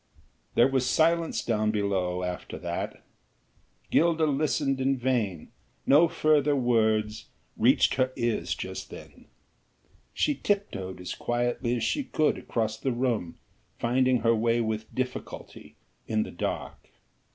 There 0.55 0.67
was 0.67 0.89
silence 0.89 1.43
down 1.43 1.69
below 1.69 2.23
after 2.23 2.57
that. 2.57 3.03
Gilda 3.91 4.25
listened 4.25 4.81
in 4.81 4.97
vain, 4.97 5.51
no 5.85 6.07
further 6.07 6.55
words 6.55 7.27
reached 7.55 7.93
her 7.93 8.11
ears 8.15 8.55
just 8.55 8.89
then. 8.89 9.27
She 10.11 10.33
tiptoed 10.33 10.99
as 11.01 11.13
quietly 11.13 11.75
as 11.75 11.83
she 11.83 12.03
could 12.03 12.39
across 12.39 12.77
the 12.79 12.91
room, 12.91 13.37
finding 13.77 14.21
her 14.21 14.33
way 14.33 14.59
with 14.59 14.91
difficulty 14.95 15.75
in 16.07 16.23
the 16.23 16.31
dark. 16.31 16.89